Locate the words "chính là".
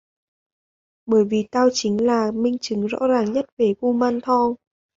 1.73-2.31